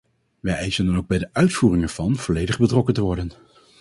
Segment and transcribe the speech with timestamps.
[0.39, 3.31] Wij eisen dan ook bij de uitvoering ervan volledig betrokken te worden.